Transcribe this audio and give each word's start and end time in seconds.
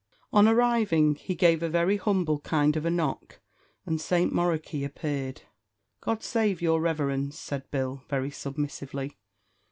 On 0.33 0.47
arriving, 0.47 1.13
he 1.13 1.35
gave 1.35 1.61
a 1.61 1.69
very 1.69 1.97
humble 1.97 2.39
kind 2.39 2.75
of 2.75 2.87
a 2.87 2.89
knock, 2.89 3.39
and 3.85 4.01
St. 4.01 4.33
Moroky 4.33 4.83
appeared. 4.83 5.43
"God 5.99 6.23
save 6.23 6.59
your 6.59 6.81
Reverence!" 6.81 7.37
said 7.37 7.69
Bill, 7.69 8.01
very 8.09 8.31
submissively. 8.31 9.19